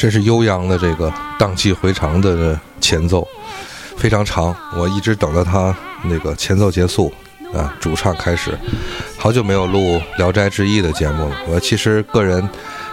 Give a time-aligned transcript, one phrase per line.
[0.00, 3.28] 这是悠扬的这个荡气回肠的前奏，
[3.98, 4.56] 非常长。
[4.74, 7.12] 我一直等到它那个前奏结束，
[7.52, 8.58] 啊，主唱开始。
[9.18, 11.36] 好久没有录《聊斋志异》的节目了。
[11.46, 12.48] 我其实个人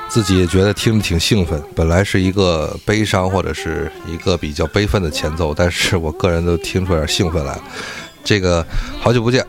[0.09, 1.63] 自己也觉得听着挺兴奋。
[1.73, 7.57] 本来是一个悲伤或者是一个比较悲愤的前奏，但是我个人都听出点兴奋来。
[8.21, 8.61] 这个
[8.99, 9.45] 好久不见，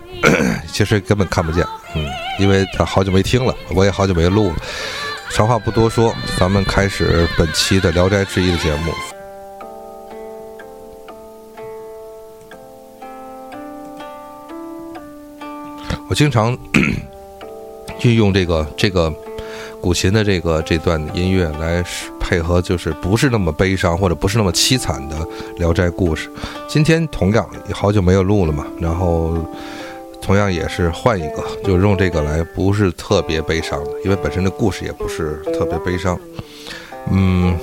[0.73, 2.07] 其实根本看不见，嗯，
[2.39, 4.53] 因为他好久没听了，我也好久没录。
[5.31, 8.93] 闲话不多说，咱们开始本期的《聊斋志异》的节目。
[16.09, 16.59] 我经常
[18.03, 19.13] 运用这个这个
[19.81, 21.85] 古琴的这个这段音乐来
[22.19, 25.17] 配合，就是不是那么悲伤或者不是那么凄惨的
[25.59, 26.29] 《聊斋》故事。
[26.67, 29.37] 今天同样好久没有录了嘛，然后。
[30.29, 36.21] 同样也是换一个，就用这个来，不是特别悲伤的，因为本身的故事也不是特别悲伤。
[37.11, 37.57] 嗯，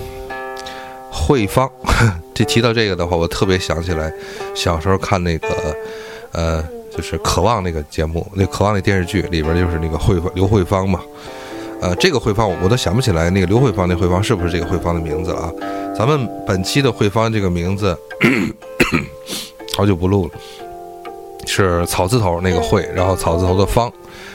[1.11, 1.69] 慧芳，
[2.33, 4.11] 这提到这个的话，我特别想起来
[4.55, 5.47] 小时候看那个，
[6.31, 10.99] 呃，就是《渴望》那个节目，那《渴望》那电视剧里边就是那个慧刘慧芳嘛。
[11.82, 15.52] 呃，这个慧芳我都想不起来，那个刘慧芳那慧芳是不是这个慧芳的名字啊？
[15.95, 17.95] 咱们本期的慧芳这个名字，
[19.77, 20.32] 好久不录了。
[21.45, 23.92] 是草字头那个会，然后草字头的方。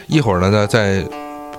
[0.07, 1.05] 一会儿呢，在在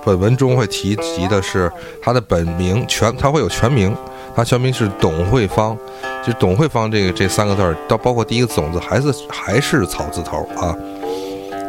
[0.05, 1.71] 本文中会提及的是
[2.01, 3.95] 他的本名全，他会有全名，
[4.35, 5.77] 他全名是董慧芳，
[6.25, 10.75] 就董慧芳这个这三个字儿，到包括第一个种子还是还是草字头啊。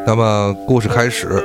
[0.05, 1.43] 那么故事开始，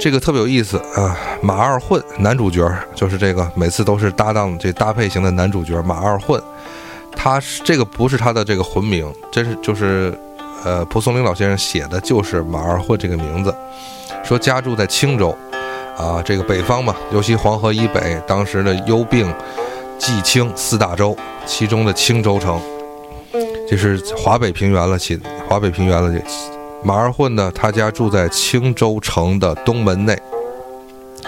[0.00, 6.40] 这个特别有意思啊，马二混男主角就是这个，每次都是搭档这搭配型的男主角马二混，
[7.16, 10.16] 他是这个不是他的这个魂名，真是就是。
[10.64, 13.52] 呃，蒲松龄老先生写的就是马二混这个名字，
[14.22, 15.36] 说家住在青州，
[15.96, 19.26] 啊，这个北方嘛，尤其黄河以北，当时的幽并、
[19.98, 22.60] 冀青四大洲，其中的青州城，
[23.68, 26.12] 这是华北平原了，其华北平原了。
[26.12, 26.22] 这
[26.84, 30.16] 马二混呢，他家住在青州城的东门内，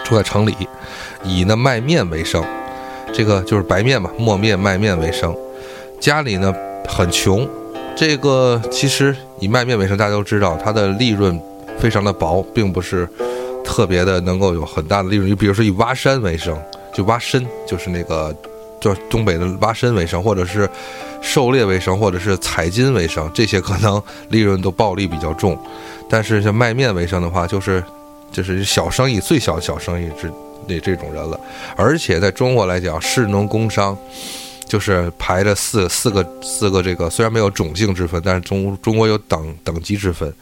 [0.04, 0.54] 住在城里，
[1.24, 2.44] 以呢卖面为生，
[3.12, 5.34] 这个就是白面嘛，磨面卖面为生，
[5.98, 6.54] 家里呢
[6.88, 7.48] 很穷。
[7.96, 11.40] 这个其实以卖面为生，大家都知道，它的利润
[11.78, 13.08] 非常的薄，并不是
[13.64, 15.30] 特别的能够有很大的利润。
[15.30, 16.60] 你比如说以挖山为生，
[16.92, 18.34] 就挖参，就是那个
[18.80, 20.68] 叫东北的挖参为生，或者是
[21.22, 25.56] 狩猎为生，或者是采金为生，这些可能利润都暴利比较重。
[26.08, 27.82] 但是像卖面为生的话，就是
[28.32, 30.30] 就是小生意，最小的小生意之
[30.66, 31.38] 那这种人了。
[31.76, 33.96] 而且在中国来讲，士农工商。
[34.66, 40.32] 就是排着四四个四个这个，虽然没有种姓之分，但是中中国有等等级之分。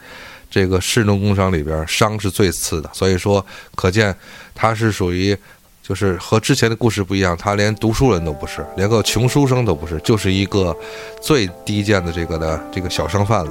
[0.50, 3.42] 这个士农工商里边，商是最次的，所以说
[3.74, 4.14] 可见
[4.54, 5.34] 他是属于，
[5.82, 10.76] 就是和之前的故事不一样，他连读书人都不是，连个穷书生都不是，就是一个
[11.22, 13.50] 最低贱的这个的这个小商贩了，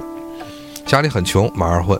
[0.85, 1.99] 家里很穷，马二混，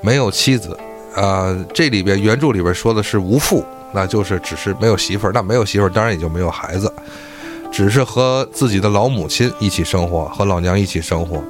[0.00, 0.78] 没有妻子，
[1.16, 6.92] 啊，这里边原著里边说的是无父，那就是只是没有媳妇儿，那没有媳妇儿，当然也就没有孩子。
[7.70, 11.42] 只是和自己的老母亲一起生活，和老娘一起生活。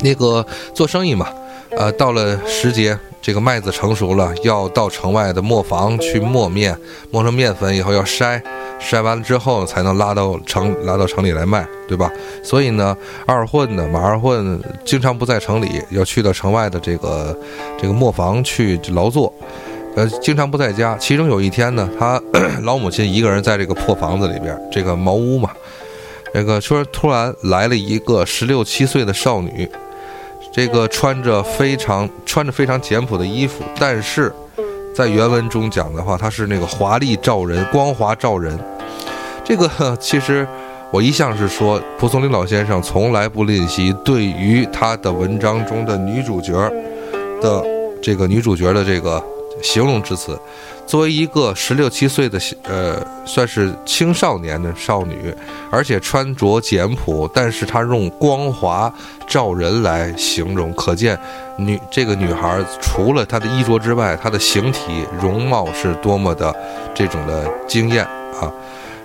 [0.00, 0.44] 那个
[0.74, 1.28] 做生意嘛，
[1.70, 6.76] 呃，到了时节，这个麦子成熟了，要到城外的磨坊去磨面，
[7.10, 8.40] 磨成面粉以后要筛，
[8.80, 12.10] 筛完了之后才能拉到城，拉到城里来卖，对吧？
[12.44, 12.96] 所以呢，
[13.26, 17.36] 二混呢，马二混经常不在城里，要去到城外的这个
[17.76, 19.32] 这个磨坊去劳作。
[19.98, 20.96] 呃，经常不在家。
[20.96, 22.22] 其中有一天呢，他
[22.62, 25.50] 老母亲一个人在这个破房子里边，这个茅屋嘛，
[26.32, 29.68] 那个说突然来了一个十六七岁的少女，
[30.52, 34.32] 这个穿着非常穿着非常简朴的衣服，但是
[34.94, 38.56] 在原文中讲的话，她是那个华丽照人，光华照人。
[39.44, 40.46] 这个其实
[40.92, 46.52] 我一向是说，蒲松龄老先生从来不吝惜对于他的文章中的女主角
[47.42, 47.64] 的
[48.00, 49.20] 这个女主角的这个。
[49.62, 50.38] 形容之词，
[50.86, 55.34] 作为一个十六七岁的呃，算是青少年的少女，
[55.70, 58.92] 而且穿着简朴，但是她用光华
[59.26, 61.18] 照人来形容，可见
[61.56, 66.54] 女这个女孩除了她的衣着之外，她的形体容貌是多么的
[66.94, 68.04] 这种的惊艳
[68.40, 68.50] 啊！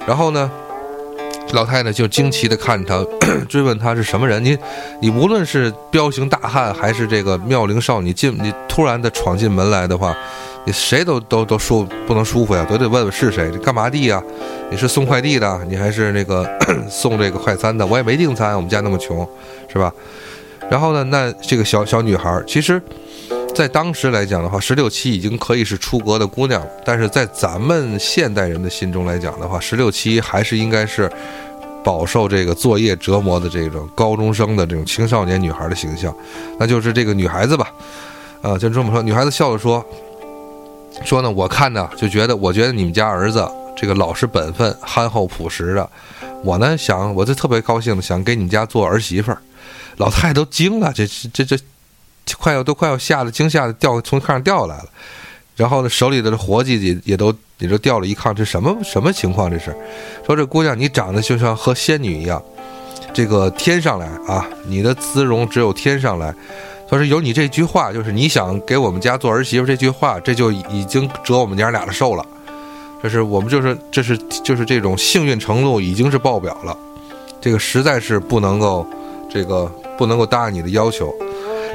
[0.05, 0.49] 然后呢？
[1.51, 4.43] 老太太就惊奇地看着他， 追问他是什么人。
[4.43, 4.57] 你，
[5.01, 10.15] 你无论是彪形大汉，还是这个妙龄少女，进你突然的闯进门来的话，
[10.65, 14.21] 你谁都都都舒不能舒服呀，都得问问是谁，干嘛的呀？
[14.71, 16.49] 你是送快递的，你还是那个
[16.89, 17.85] 送这个快餐的？
[17.85, 19.27] 我也没订餐，我们家那么穷，
[19.71, 19.93] 是吧？
[20.71, 22.81] 然后呢，那这个小小女孩，其实
[23.55, 26.67] 在当时来讲的话，十六七已经可以是出阁的姑娘了。
[26.83, 31.11] 但是在咱们现代人的心中来讲的话，十六七还是应该是
[31.83, 36.13] 饱受这个作业折磨的这种高中生的这种青少年女孩的形象。
[36.57, 37.71] 那就是这个女孩子吧，
[38.41, 39.03] 啊，就这么说。
[39.03, 39.85] 女孩子笑着说
[41.05, 43.47] ：“说呢，我看呢就觉得，我觉得你们家儿子
[43.77, 45.87] 这个老实本分、憨厚朴实的。
[46.43, 49.37] 我呢想，我就特别高兴的想给你们家做儿媳妇儿。”
[49.97, 51.55] 老太太都惊了，这这这。
[52.37, 54.85] 快要都快要吓得惊吓的掉从炕上掉下来了，
[55.55, 59.49] 然后呢手里的活计也也都也都掉了一炕，这什么什么情况？
[59.49, 59.75] 这是
[60.25, 62.41] 说这姑娘你长得就像和仙女一样，
[63.13, 66.33] 这个天上来啊，你的姿容只有天上来。
[66.89, 72.25] 他说有你这句话，就是你想给我们家做儿媳妇这句话，这就已经折我们娘俩的寿了。
[73.01, 76.77] 这是我们就是这是就是这种幸运程度已经是爆表了，
[77.41, 78.85] 这个实在是不能够
[79.29, 79.65] 这个
[79.97, 81.13] 不能够答应你的要求。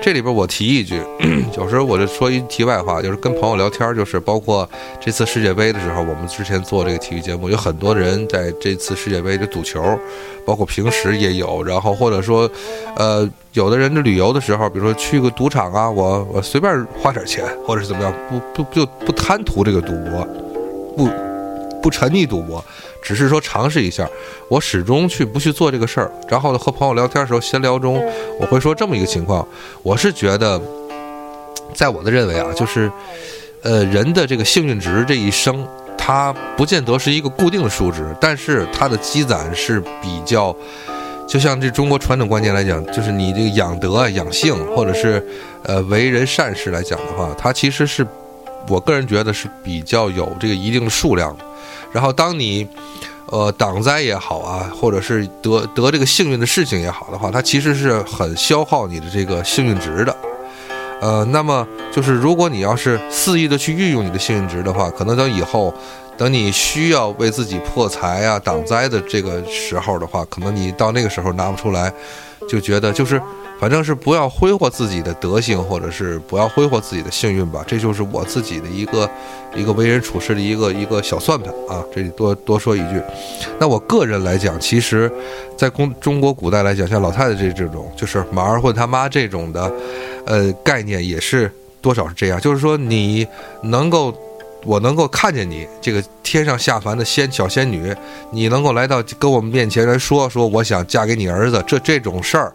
[0.00, 1.02] 这里边我提一句，
[1.56, 4.68] 有时候我就说一题外话，就是跟朋友聊天，就是包括
[5.00, 9.98] 这次世界杯的时候，我们之前做这个体育节目，有很多人在这次世界杯的赌球，
[10.46, 12.48] 包括平时也有，然后或者说，
[12.96, 18.12] 呃，有的人的旅游的时候，比如说去个赌场啊，我我随便花点钱，或者是怎么样，
[18.54, 20.26] 不不就不贪图这个赌博，
[20.96, 21.08] 不
[21.82, 22.64] 不沉溺赌博。
[23.00, 24.08] 只是说尝试一下，
[24.48, 26.10] 我始终去不去做这个事儿。
[26.28, 28.04] 然后呢，和朋友聊天的时候，闲聊中
[28.38, 29.46] 我会说这么一个情况：
[29.82, 30.60] 我是觉得，
[31.74, 32.90] 在我的认为啊，就是，
[33.62, 35.66] 呃，人的这个幸运值这一生，
[35.96, 40.54] 它不见得是一个固定的数值，但是它的积攒是比较，
[41.26, 45.24] 就像这中国传统观念来讲，就是你这个养德、养性，或者是
[45.64, 48.06] 呃为人善事来讲的话，它其实是
[48.68, 51.44] 我个人觉得是比较有这个一定的数量的。
[51.92, 52.66] 然后，当你，
[53.26, 60.16] 呃，挡灾也好啊，或者是得得这个幸运的事情也好的话，它其实是很消耗你的这个幸运值的。
[61.00, 65.72] 呃，那么就是如果你要是肆意的去运用你的幸运值的话，可能等以后，
[66.16, 71.92] 等你需要为自己破财啊、挡灾的这个时候的话，可能你到那个时候拿不出来，
[72.48, 73.20] 就觉得就是。
[73.58, 77.64] 反正是不要挥霍自己的德行，或者是不要挥霍自己的幸运吧。
[77.66, 79.10] 这就是我自己的一个
[79.56, 81.82] 一个为人处事的一个一个小算盘啊。
[81.92, 83.02] 这里多多说一句，
[83.58, 85.10] 那我个人来讲，其实，
[85.56, 89.72] 在中中国古代来讲，像老太太这这种，就是马儿混他妈这种的，
[90.24, 92.40] 呃，概念也是多少是这样。
[92.40, 93.26] 就是说，你
[93.62, 94.16] 能够，
[94.64, 97.92] 我能够看见你这个天上下凡的仙小仙女，
[98.30, 102.52] 你能够来到跟我们面前来说说，我想嫁给你儿子，这这种事儿。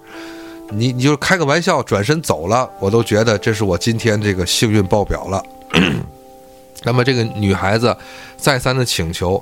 [0.76, 5.44] 你你就开个玩笑，转身走了，我都觉得这是我今天这个幸运爆表了。
[6.84, 7.96] 那么这个女孩子
[8.36, 9.42] 再三的请求，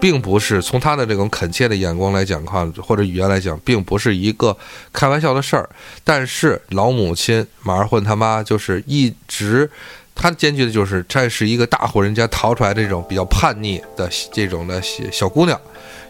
[0.00, 4.56] 并不是从她的这种恳切的眼光来讲看，或者语言来讲，并不是一个
[4.92, 5.68] 开玩笑的事儿。
[6.02, 9.70] 但是老母亲马二混他妈就是一直，
[10.14, 14.80] 她坚决的就是这是一个大户人家逃出来这种比较叛逆的这种的
[15.12, 15.60] 小姑娘、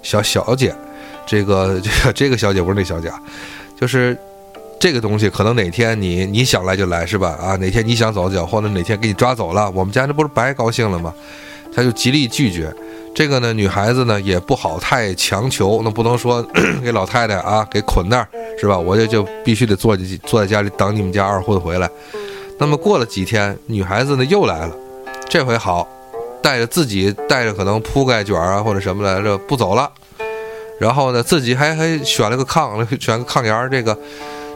[0.02, 0.74] 小小姐。
[1.26, 3.12] 这个这个这个小姐不是那小姐，
[3.78, 4.16] 就是。
[4.80, 7.36] 这个东西可能哪天你你想来就来是吧？
[7.38, 11.12] 啊，哪天你想走就走，或者哪天给你抓走了，我们家这不是白高兴了吗？
[11.76, 12.74] 他就极力拒绝。
[13.14, 16.42] 这个呢，女孩子呢也不好太强求，那不能说
[16.82, 18.26] 给老太太啊给捆那儿
[18.58, 18.78] 是吧？
[18.78, 19.94] 我就就必须得坐
[20.24, 21.88] 坐在家里等你们家二婚回来。
[22.58, 24.74] 那么过了几天，女孩子呢又来了，
[25.28, 25.86] 这回好，
[26.42, 29.90] 带着自己带着可能铺盖卷啊或者什么来着不走了，
[30.80, 33.94] 然后呢自己还还选了个炕， 选个炕沿儿这个。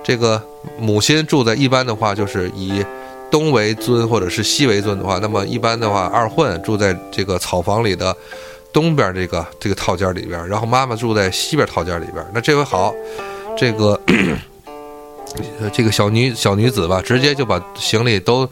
[0.05, 0.41] 这个
[0.79, 2.85] 母亲住在一般的话，就是以
[3.31, 8.15] 东为尊或者是西为尊的话，那么一般的话，二混住在这个草房里的
[8.73, 12.25] 东边这个这个套间里边，然后妈妈住在西边套间里边。
[12.33, 12.95] 那这回好，
[13.57, 13.99] 这个
[15.73, 18.49] 这个小女小女子吧，直接就把行李都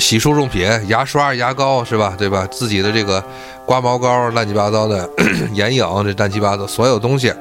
[0.00, 2.14] 洗漱用品、牙刷、牙膏是吧？
[2.18, 2.48] 对吧？
[2.50, 3.22] 自己的这个
[3.66, 5.08] 刮毛膏、乱七八糟的
[5.52, 7.32] 眼影，这乱七八糟所有东西。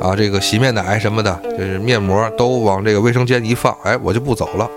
[0.00, 4.68] 啊，这个洗面奶什么的，就是面膜都往这个卫生间一放，哎，我就不走了，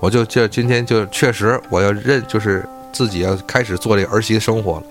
[0.00, 4.82] 我就这今天就确实我要认，就是自己要开始做这儿媳生活了。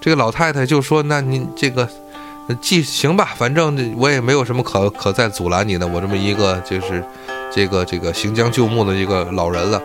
[0.00, 1.88] 这个老太太就说：“那您这个，
[2.60, 7.02] 既行吧，反正我也没有什么可可再阻拦你的，我这么一个就是
[7.50, 9.80] 这个这个行将就木的一个老人了。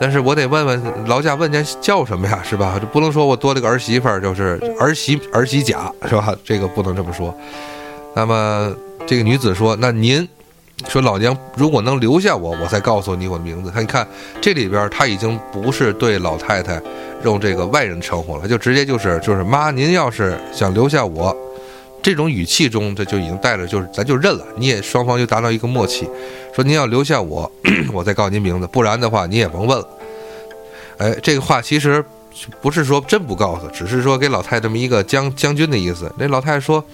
[0.00, 2.76] 但是我得问问劳驾问家叫什么呀，是吧？
[2.78, 6.34] 这不能说我多了个儿媳妇儿，就是儿媳儿媳甲，是吧？
[6.44, 7.34] 这个不能这么说。”
[8.14, 8.74] 那么
[9.06, 10.26] 这个女子说：“那您
[10.88, 13.70] 说老娘如果能留下我，我再告诉你我的名字。
[13.70, 14.06] 他你看
[14.40, 16.80] 这里边他已经不是对老太太
[17.24, 21.36] 用这个外人称呼了，就直接就是就是妈，您要是想留下我，
[22.02, 26.08] 这种语气中，这就已经带着就是咱就认了，你也双方就达到一个默契，
[26.54, 27.50] 说您要留下我，
[27.92, 29.88] 我再告诉您名字，不然的话你也甭问了。
[30.98, 32.04] 哎，这个话其实
[32.60, 36.12] 不是说真不告诉，只是说给老太太这么一个将将军的意思。
[36.18, 36.84] 那老太太说。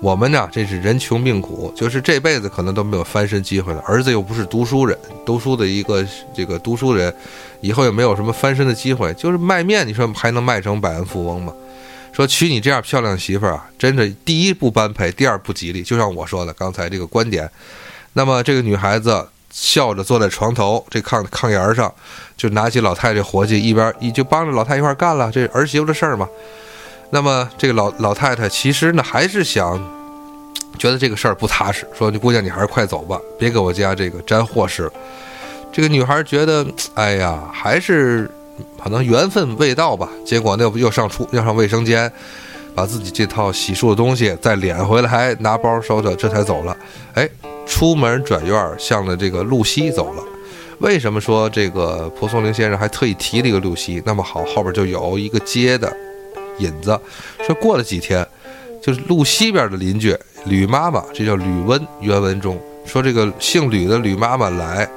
[0.00, 3.80] 我们呢，这是人穷命苦，就是这辈子可能都没有翻身机会了。
[3.86, 7.14] 儿子又不是读书人，读书的一个这个读书人，
[7.60, 9.12] 以后也没有什么翻身的机会。
[9.14, 11.52] 就是卖面，你说还能卖成百万富翁吗？
[12.12, 15.82] 说娶你这样漂亮媳妇儿啊，真的第一不般配，第二不吉利。
[15.82, 17.48] 就像我说的刚才这个观点。
[18.12, 21.90] 那么这个女孩子笑着坐在床头这炕炕沿上，
[22.36, 26.28] 就拿起老太太活计，一边一就帮着老太太一块干了这儿媳妇的事儿嘛。
[27.14, 29.78] 那么这个老老太太其实呢，还是想
[30.78, 34.90] 觉得这个事儿不踏实，说：“你姑娘，你还是快走吧，别给我家这个沾祸事。”
[35.70, 38.30] 这个女孩觉得，哎呀，还是
[38.82, 40.08] 可能缘分未到吧。
[40.24, 42.10] 结果那又上出要上卫生间，
[42.74, 46.74] 把自己这套洗漱的东西再敛回来，拿包收着，这才走了。
[47.12, 47.28] 哎，
[47.66, 50.22] 出门转院向着这个路西走了。
[50.78, 54.02] 为什么说这个蒲松龄先生还特意提了一个路西？
[54.06, 55.94] 那么好，后边就有一个接的。
[56.58, 56.98] 引子
[57.46, 58.26] 说过了几天，
[58.82, 60.16] 就是路西边的邻居
[60.46, 61.80] 吕妈妈，这叫吕温。
[62.00, 64.88] 原文中说这个姓吕的吕妈妈来，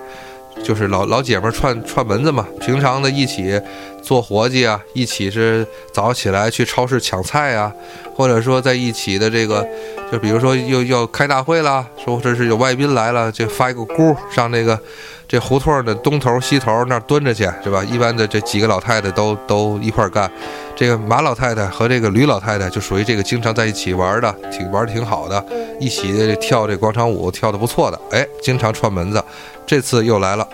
[0.63, 3.61] 就是老老姐们串串门子嘛，平常的一起
[4.01, 7.71] 做活计啊，一起是早起来去超市抢菜啊，
[8.15, 9.67] 或者说在一起的这个，
[10.11, 14.79] 就比如说又要开大会了，说这是有外宾来了，就发一个箍上那个。
[15.27, 17.83] 这胡同的东头西头那儿蹲着去是吧？
[17.83, 20.31] 一般的这几个老太太都都一块干。
[20.75, 25.43] 这个马老太太和这个吕老太太就属于这个经常在一起玩的，挺玩的挺好的，
[25.79, 27.99] 一起跳这广场舞跳的不错的。
[28.11, 29.23] 哎，经常串门子，
[29.65, 30.45] 这次又来了。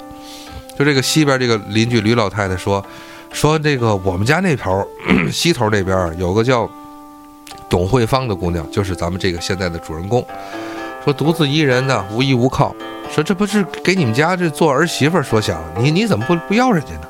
[0.77, 2.83] 就这个西边这个邻居吕老太太说，
[3.31, 4.85] 说这个我们家那头
[5.31, 6.69] 西头那边有个叫
[7.67, 10.23] 董慧芳的姑娘，就是咱们这个现在的主人公。
[11.03, 12.75] 说独自一人呢，无依无靠。
[13.11, 17.07] 说这不是给你们家这做儿媳妇所想，你你怎么不不要人家呢？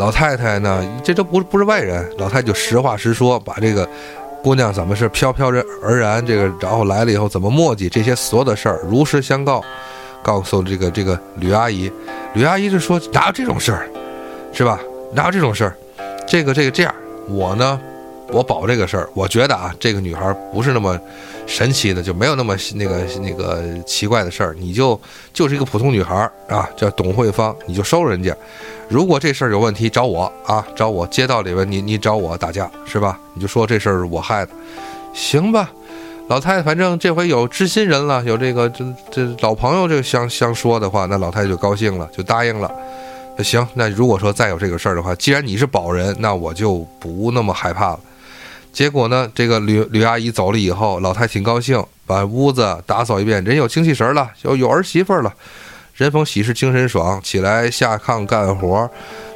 [0.00, 3.86] 老太太呢，这都不是不是外人，老太太就实话实说，把这个
[4.42, 9.62] 姑娘怎么是飘飘然而然，这个然后来了以后怎么磨叽，这些所有的事儿如实相告，
[10.22, 11.92] 告诉这个这个吕阿姨。
[12.32, 13.86] 吕阿姨就说哪有这种事儿，
[14.54, 14.80] 是吧？
[15.12, 15.76] 哪有这种事儿？
[16.26, 16.94] 这个这个这样，
[17.28, 17.78] 我呢。
[18.32, 20.96] 我保这个事儿，我觉得啊，这个女孩不是那么
[21.48, 24.54] 神奇的，就没有那么那个那个奇怪的事儿。
[24.56, 24.98] 你就
[25.34, 28.32] 就是一个普通女孩啊，叫董慧芳，你就收人家。
[28.90, 31.06] 如果这事儿有问题，找我啊，找我。
[31.06, 33.16] 街道里边，你你找我打架是吧？
[33.34, 34.50] 你就说这事儿是我害的，
[35.14, 35.70] 行吧？
[36.26, 42.68] 老太太，反正这回有知心人了，有这个这这老朋友这相相说的话，那老太太就高兴了，就答应了。
[43.38, 48.00] 行，那如果说再有这个事儿的话，既然你是保人，那我就不那么害怕了。
[48.72, 49.30] 结果呢？
[49.34, 55.32] 这个吕吕阿姨走了以后，老太挺高兴，把屋子打扫一遍，人有精气神了，有有儿媳妇了，
[56.00, 58.88] 人逢喜事精神爽，起来下炕干活，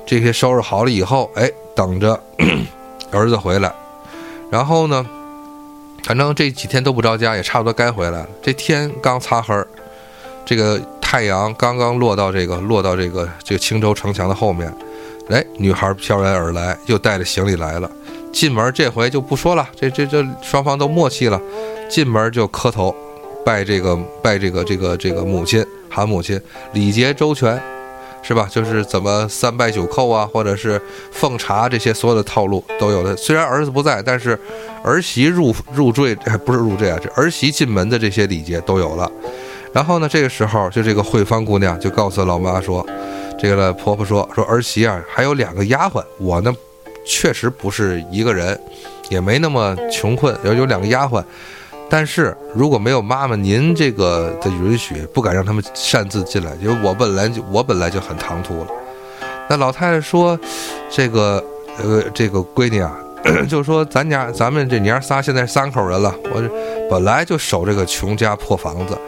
[0.06, 2.18] 这些收拾好了以后，哎，等着
[3.12, 3.70] 儿子回来。
[4.50, 5.06] 然后呢，
[6.04, 8.28] 反正这几天都不着家，也差不多该回来了。
[8.42, 9.68] 这天刚擦黑儿，
[10.46, 14.74] 这个太阳刚刚落到这个落到这个这个青州城墙的后面，
[15.28, 17.90] 哎，女孩飘然而来，又带着行李来了。
[18.32, 21.38] 进门这回就不说了，这这这双方都默契了，
[21.90, 22.96] 进门就磕头，
[23.44, 25.62] 拜这个拜这个这个这个母亲
[25.94, 26.40] 喊母亲，
[26.72, 27.60] 礼节周全，
[28.20, 28.48] 是吧？
[28.50, 30.80] 就是怎么三拜九叩啊，或者是
[31.12, 33.16] 奉茶这些所有的套路都有的。
[33.16, 34.36] 虽然儿子不在，但是
[34.82, 36.12] 儿媳入入赘
[36.44, 39.08] 不是入赘啊，这儿媳进门的这些礼节都有了。
[39.72, 42.84] 然后呢，这个时候就这个慧芳姑娘就告诉老妈说，
[43.38, 46.52] 这个婆婆说说儿媳啊还有两个丫鬟，我呢。
[47.06, 48.58] 确实不是一个人，
[49.10, 51.22] 也没那么穷困，有有两个丫鬟，
[51.90, 58.66] 但是如果没有妈妈您这个的允许，不敢让他们擅自进来，因为我本来就我本来就很唐突了。
[59.48, 60.38] 那老太太说
[60.90, 61.44] ：“这个
[61.78, 62.96] 呃，这个闺女啊，
[63.48, 66.42] 就说咱家咱们这娘仨现在三口人了，我
[66.90, 68.98] 本来就守这个穷家破房子，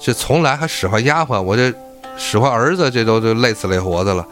[0.00, 1.72] 这从来还使唤丫鬟，我这
[2.16, 4.26] 使唤儿子，这都就累死累活的了。”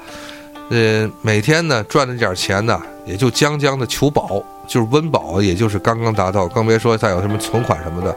[0.70, 8.16] 呃，每天呢赚那点钱呢，也就将将的求保，就是温饱，也就是刚刚达到，更别说再有什么存款什么的。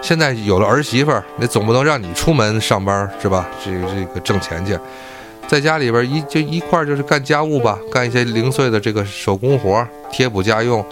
[0.00, 3.46] 现在有了儿媳妇儿，那总不能让你出门上班是吧？
[3.62, 4.78] 这个这个挣钱去，
[5.46, 10.82] 在家里边一就一块就是干家务吧，干一些零碎的这个手工活，贴补家用，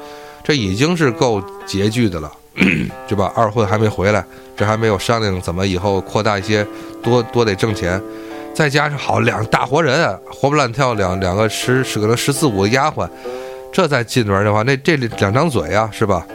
[0.44, 2.30] 这已经是够拮据的了，
[3.08, 3.32] 对吧？
[3.34, 4.22] 二婚还没回来，
[4.54, 6.66] 这还没有商量怎么以后扩大一些，
[7.02, 7.98] 多多得挣钱。
[8.54, 13.08] 再加上好两大活人，活蹦乱跳两两个十十个能十四五个丫鬟，
[13.72, 16.26] 这再进门的话，那这两张嘴啊，是吧？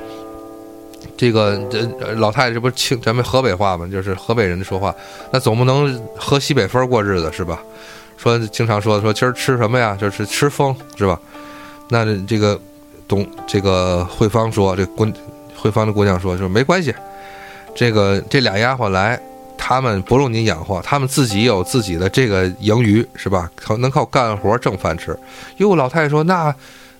[1.15, 1.81] 这个这
[2.15, 3.87] 老太太这不是清咱们河北话吗？
[3.91, 4.93] 就是河北人说话，
[5.31, 7.61] 那总不能喝西北风过日子是吧？
[8.17, 9.97] 说经常说说今儿吃什么呀？
[9.99, 11.19] 就是吃风是吧？
[11.89, 12.59] 那这个
[13.07, 15.05] 董这个慧芳说，这姑
[15.55, 16.93] 慧芳的姑娘说，说没关系，
[17.75, 19.21] 这个这俩丫鬟来，
[19.57, 23.51] 他们不用你养活，他们自己有自己的这个盈余是吧？
[23.55, 25.17] 靠能靠干活挣饭吃。
[25.57, 26.53] 哟，老太太说那。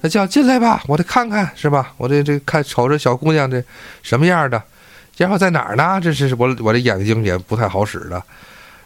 [0.05, 1.93] 那叫进来吧，我得看看是吧？
[1.95, 3.63] 我这这看瞅着小姑娘这
[4.01, 4.61] 什么样的，
[5.15, 5.97] 然后在哪儿呢？
[6.03, 8.21] 这是我我这眼睛也不太好使的。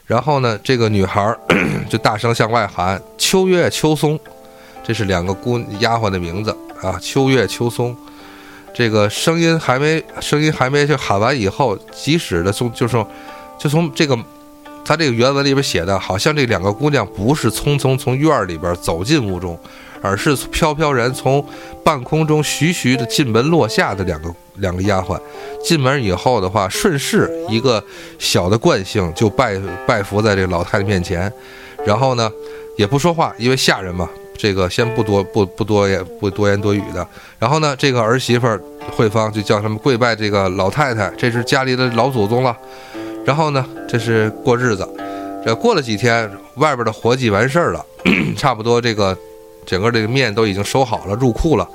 [0.05, 1.35] 然后呢，这个女孩
[1.89, 4.17] 就大声向外喊：“秋月、秋松。”
[4.85, 6.99] 这是两个姑丫鬟的名字啊。
[7.01, 7.97] 秋月、秋松，
[8.71, 13.05] 这个声音还没声音还没就喊完以后，即使的从就从
[13.57, 14.15] 就从这个
[14.85, 19.59] 他这个原文里边写的，好像这两个姑娘不是匆匆从院里边走进屋中。
[20.01, 21.43] 而是飘飘然从
[21.83, 25.19] 半空中徐徐的进门落下的两个两个丫鬟，
[25.63, 27.83] 进门以后的话，顺势一个
[28.17, 31.31] 小的惯性就拜拜伏在这老太太面前，
[31.85, 32.31] 然后呢
[32.77, 37.07] 也不说话，因为下人嘛，这个先不多不不多言不多言多语的。
[37.39, 38.47] 然后呢，这个儿媳妇
[38.95, 42.55] 慧芳就叫他们跪拜这个老太太，这是家里的老祖宗了。
[43.25, 44.87] 然后呢，这是过日子，
[45.45, 47.85] 这过了几天，外边的活计完事儿了，
[48.37, 49.17] 差不多这个。
[49.67, 51.69] 整个这个面都已经收好了，入库了。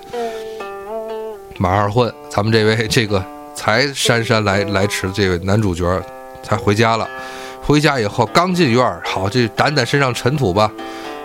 [1.58, 3.22] 马二混，咱们这位 这个
[3.54, 6.02] 才姗姗来来迟的这位男主角，
[6.42, 7.06] 才回家了。
[7.62, 10.72] 回家以后刚进院儿，好，这掸掸身上尘土吧。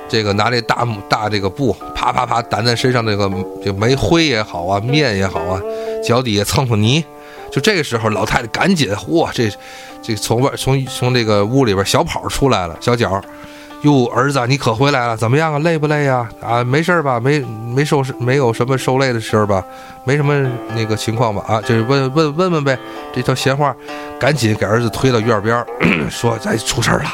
[0.09, 3.31] 这个拿这大大这个布，啪啪啪掸掸身上这个
[3.63, 5.61] 这煤灰也好啊，面也好啊，
[6.03, 7.03] 脚底下蹭蹭泥。
[7.49, 9.49] 就这个时候，老太太赶紧，哇，这
[10.01, 13.21] 这从外从从这个屋里边小跑出来了，小脚。
[13.83, 15.15] 哟，儿子，你可回来了？
[15.15, 15.59] 怎么样啊？
[15.59, 16.27] 累不累呀？
[16.41, 17.19] 啊，没事吧？
[17.19, 17.39] 没
[17.75, 19.63] 没受没有什么受累的事儿吧？
[20.03, 21.43] 没什么那个情况吧？
[21.47, 22.77] 啊，就是问问问问呗。
[23.13, 23.75] 这条闲话，
[24.19, 25.67] 赶紧给儿子推到院边儿，
[26.09, 27.09] 说：“咱出事儿了，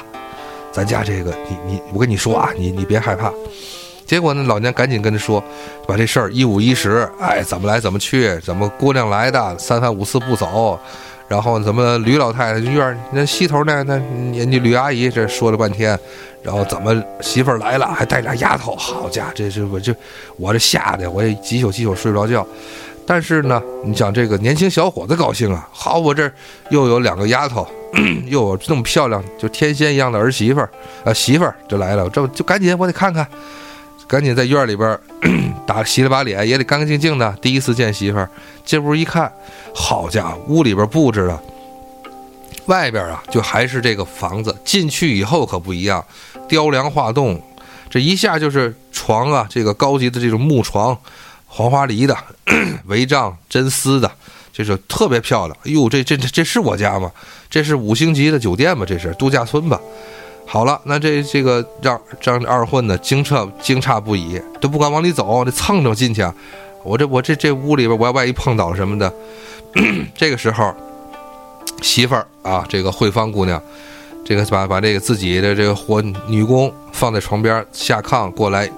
[0.71, 3.31] 咱家这个，你你，我跟你说啊，你你别害怕。”
[4.05, 5.43] 结果呢，老娘赶紧跟他说，
[5.87, 10.79] 把这事儿一五一十，哎，怎么来怎么去，怎么姑娘来的，三番五次不走。
[11.27, 13.95] 然后怎么吕老太太院那西头那那
[14.35, 15.97] 人家吕阿姨这说了半天，
[16.43, 19.95] 然后怎么媳妇儿来了还带俩丫头，好家伙，这这我这
[20.37, 22.45] 我这吓得我也几宿几宿睡不着觉。
[23.05, 26.31] 但是呢，你想这个年轻小伙子高兴啊，好我这
[26.69, 27.67] 又有两个丫头，
[28.27, 30.69] 又有这么漂亮就天仙一样的儿媳妇儿
[31.03, 33.27] 啊媳妇儿就来了，这不就赶紧我得看看。
[34.13, 34.99] 赶紧在院里边
[35.65, 37.35] 打洗了把脸，也得干干净净的。
[37.41, 38.29] 第一次见媳妇儿，
[38.63, 39.33] 进屋一看，
[39.73, 41.39] 好家伙，屋里边布置的，
[42.67, 46.05] 外边啊就还是这个房子，进去以后可不一样，
[46.47, 47.41] 雕梁画栋，
[47.89, 50.95] 这一下就是床啊，这个高级的这种木床，
[51.47, 52.15] 黄花梨的，
[52.87, 54.11] 帷帐真丝的，
[54.51, 55.57] 就是特别漂亮。
[55.65, 57.11] 哎呦，这这这这是我家吗？
[57.49, 58.85] 这是五星级的酒店吗？
[58.87, 59.81] 这是度假村吧？
[60.45, 66.23] 好了，那这这个让让二混呢惊诧惊诧不已，都不敢往里走，这蹭着进去。
[66.83, 69.11] 我这我这这屋里边，我要万一碰倒什么的，
[70.13, 70.75] 这个时候，
[71.81, 73.59] 媳妇儿啊，这个慧芳姑娘，
[74.25, 78.69] 这个把把这个自己的这个活女工放在床边下炕过来，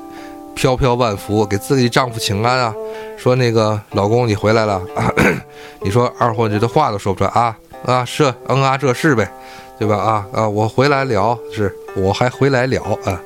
[0.56, 2.74] 飘飘万福给自己丈夫请安啊，
[3.18, 5.12] 说那个老公你回来了啊，
[5.82, 9.30] 你说二混这的话都说不出来啊啊是嗯啊这是呗。
[9.78, 9.98] 对吧？
[9.98, 13.22] 啊啊，我回来了，是我还回来了啊！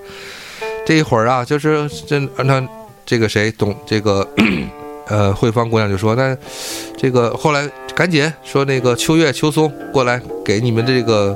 [0.86, 2.68] 这一会儿啊，就是这那
[3.06, 4.28] 这个谁懂这个？
[5.12, 6.38] 呃，慧芳姑娘就说：“那
[6.96, 11.36] 这个后来赶紧说那个秋月秋松过来给你们这个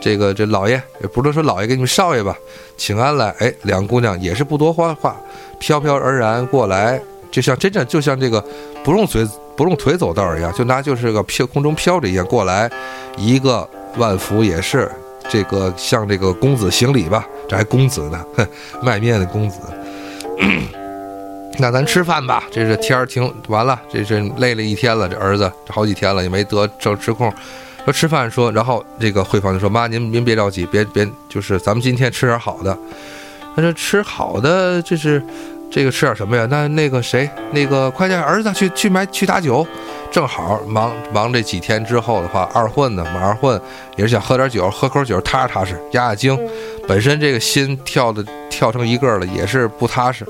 [0.00, 2.34] 这个这老爷，也不能说老爷给你们少爷吧，
[2.78, 5.20] 请安来。”哎，两个姑娘也是不多话话，
[5.58, 6.98] 飘飘而然过来，
[7.30, 8.42] 就像真正就像这个
[8.82, 12.70] 不用嘴不用腿走道一样，就拿就是个飘空中飘着一样过来
[13.18, 13.68] 一个。
[13.96, 14.90] 万福也是
[15.28, 18.46] 这个向这个公子行礼吧，这还公子呢，哼
[18.82, 19.58] 卖面的公子。
[21.58, 27.32] 那咱吃饭吧，这是天儿挺完了，这是累了一天了，这儿子这好几天了也没得正吃空，
[27.84, 32.76] 说吃饭说，然后这个慧芳就说妈您您别着急，别别就是咱们今天吃点好的，
[33.54, 35.22] 他说吃好的这是。
[35.72, 36.44] 这个吃点什么呀？
[36.50, 39.64] 那那个谁，那个快点，儿子去去买去打酒，
[40.10, 43.60] 正好忙忙这几天之后的话，二混呢，马二混
[43.96, 46.38] 也是想喝点酒，喝口酒踏实踏实压压惊。
[46.88, 50.26] 本身这个心跳的跳成一个了，也是不踏实。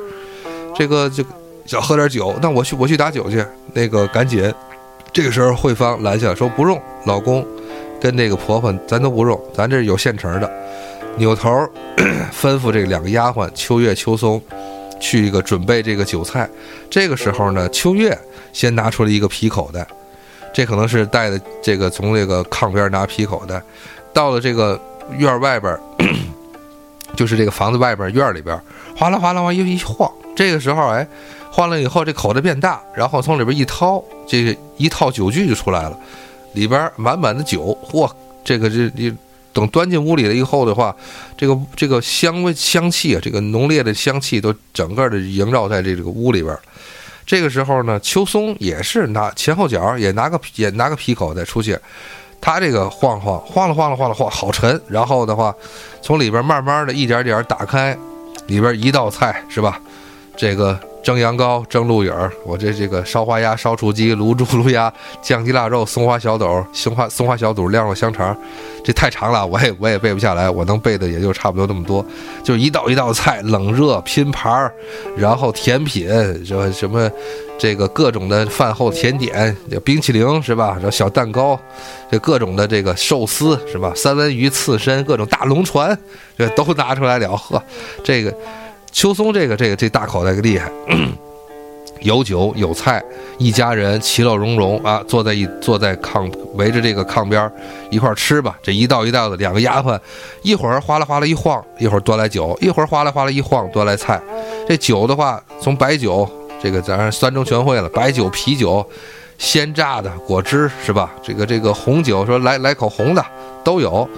[0.77, 1.25] 这个就
[1.65, 3.45] 想喝点酒，那我去我去打酒去。
[3.73, 4.53] 那个赶紧，
[5.13, 7.47] 这个时候慧芳拦下说不用，老公
[7.99, 10.51] 跟那个婆婆咱都不用，咱这有现成的。
[11.17, 11.49] 扭头
[12.33, 14.41] 吩咐这两个丫鬟秋月、秋松。
[15.01, 16.49] 去一个准备这个酒菜，
[16.89, 18.17] 这个时候呢，秋月
[18.53, 19.87] 先拿出了一个皮口袋，
[20.53, 23.61] 这可能是带的这个从这个炕边拿皮口袋，
[24.13, 24.81] 到了这个
[25.17, 25.77] 院外边，
[27.17, 28.61] 就是这个房子外边院里边，
[28.97, 31.07] 哗啦哗啦往一一晃，这个时候哎，
[31.51, 35.99] 晃了以后这口袋变大，然后从里边一掏，这个一套酒具就出来了，
[36.53, 38.11] 里边满满的酒，嚯，
[38.45, 39.15] 这个这这
[39.53, 40.95] 等端进屋里了以后的话，
[41.37, 46.57] 这个这个香味香气啊，这个浓烈的香气都整个的萦绕在这个屋里边。
[47.27, 51.79] 这个时候呢，秋松也是拿前后脚也拿个也拿个皮口袋出去，
[52.41, 54.81] 他这个晃晃晃了晃了晃了晃，好沉。
[54.89, 55.55] 然后的话，
[56.03, 57.97] 从里边慢慢的一点点打开，
[58.47, 59.81] 里边一道菜是吧？
[60.41, 60.79] 这个。
[61.03, 68.37] 蒸羊羔、蒸鹿尾儿，我这这个烧花鸭、烧雏鸡、卤猪、卤鸭、 酱鸡腊肉、松花小肚、松花松花小肚、晾肉香肠，
[68.85, 72.05] 这太长了，我也我也背不下来，我能背的也就差不多那么多，
[72.45, 74.71] 就一道一道菜，冷热拼盘儿，
[75.17, 76.07] 然后甜品，
[76.47, 77.11] 这什么
[77.59, 80.79] 这个各种的饭后甜点，冰淇淋是吧？
[80.83, 81.59] 这小蛋糕，
[82.11, 83.91] 这各种的这个寿司是吧？
[83.97, 85.99] 三文鱼刺身，各种大龙船，
[86.37, 87.63] 这都拿出来了，呵，
[88.05, 88.37] 这个。
[88.93, 90.71] 秋松这个这个这大口袋个厉害，
[92.01, 93.03] 有酒有菜，
[93.39, 97.51] 一家人其乐融融啊，坐在一坐在炕围着这个炕边
[97.91, 98.59] 一块吃吧。
[98.63, 99.99] 这一道一道的，两个丫鬟
[100.43, 104.21] 一会儿哗啦哗啦一晃，一会儿端来酒，一会儿哗啦哗啦一晃端来菜。
[104.69, 106.29] 这酒的话，从白酒
[106.63, 108.85] 这个咱三中全会了，白酒、啤酒、
[109.39, 111.13] 鲜榨的果汁是吧？
[111.23, 113.25] 这个这个红酒说来来口红的
[113.63, 114.09] 都有。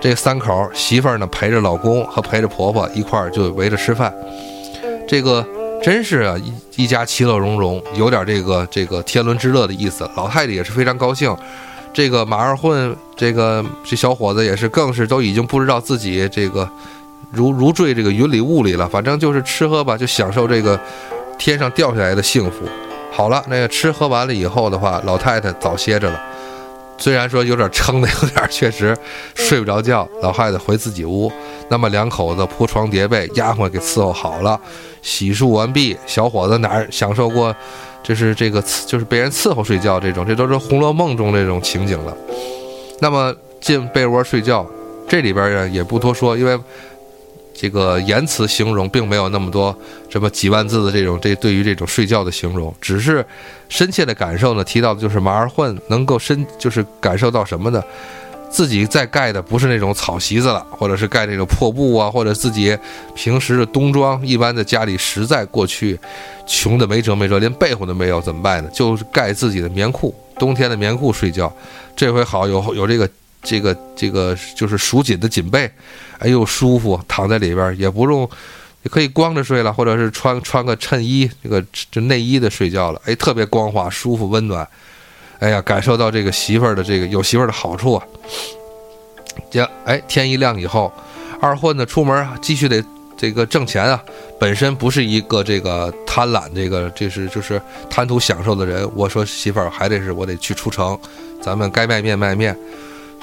[0.00, 4.14] 这三口媳妇儿呢陪着老公和陪着婆婆一块儿就围着吃饭，
[5.08, 5.44] 这个
[5.82, 10.08] 真是啊一一家其乐融融，有点这个这个天伦之乐的意思。
[10.16, 11.36] 老太太也是非常高兴，
[11.92, 16.68] 这个马二混这个这小伙子也是更是都已经不知道自己这个
[17.32, 20.78] 如如坠这个云里雾里了，反正就是吃喝吧，就享受这个
[21.38, 22.64] 天上掉下来的幸福。
[23.10, 26.20] 好了，那个吃喝完了以后的话，老太太早歇着了。
[26.98, 28.96] 虽然说有点撑的，有点确实
[29.34, 30.06] 睡不着觉。
[30.20, 31.32] 老太太回自己屋，
[31.68, 34.60] 那么两口子铺床叠被，丫鬟给伺候好了，
[35.00, 35.96] 洗漱完毕。
[36.06, 37.54] 小伙子哪儿享受过，
[38.02, 42.16] 这是这个就是被人伺候睡觉这种，这都是《红楼梦》中这种情景了。
[43.00, 44.66] 那么进被窝睡觉，
[45.08, 46.58] 这里边也不多说，因为。
[47.60, 49.76] 这个言辞形容并没有那么多，
[50.08, 53.26] 什么几万字的这种这对于这种睡觉的形容，只是
[53.68, 54.62] 深切的感受呢。
[54.62, 57.82] 提到的就是马二混能够深，就是感受到什么呢？
[58.48, 62.78] 自己在盖的不是那种草席子了，或者是盖那种破布啊，或者自己
[63.16, 65.98] 平时的冬装，一般的家里实在过去
[66.46, 68.70] 穷的没辙没辙，连被窝都没有，怎么办呢？
[68.72, 71.52] 就是盖自己的棉裤，冬天的棉裤睡觉。
[71.96, 73.10] 这回好有有这个。
[73.42, 75.70] 这个这个就是蜀锦的锦被，
[76.18, 78.28] 哎呦舒服，躺在里边也不用，
[78.82, 84.66] 也可以光着睡了，或者是穿穿个衬衣，这个这内衣的睡觉了，哎，特别光滑、舒服、温暖，
[85.38, 88.04] 哎呀，感受到这个媳妇儿的这个有媳妇儿的好处啊。
[89.50, 90.92] 这哎，天一亮以后，
[91.40, 92.84] 二混子出门继续得
[93.16, 94.02] 这个挣钱啊，
[94.38, 98.88] 本身不是一个这个贪婪，这个这是就是贪图享受的人。
[98.96, 100.98] 我说媳妇儿还得是我得去出城，
[101.40, 102.56] 咱们该卖面卖面。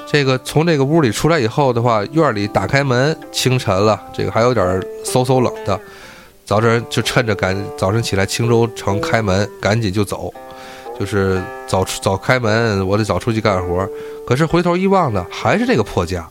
[0.07, 4.65] 这个从这个屋里出来以后的话，院里打开门，清晨了，这个还有点
[5.03, 5.79] 嗖嗖冷的。
[6.45, 10.31] 早晨就趁着赶早晨起来，青州城开门，赶紧就走，
[10.99, 13.87] 就是早出早开门，我得早出去干活。
[14.27, 16.27] 可是回头一望呢，还是这个破家。